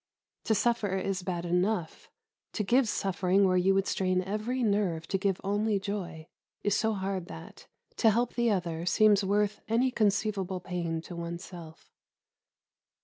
[0.45, 2.09] To suffer is bad enough;
[2.53, 6.27] to give suffering where you would strain every nerve to give only joy
[6.63, 11.91] is so hard that, to help the other, seems worth any conceivable pain to oneself.